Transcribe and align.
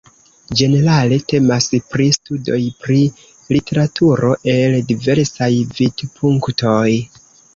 Ĝenerale 0.59 1.17
temas 1.31 1.67
pri 1.95 2.07
studoj 2.15 2.57
pri 2.85 2.97
literaturo 3.57 4.33
el 4.55 4.79
diversaj 4.89 5.51
vidpunktoj. 5.81 6.89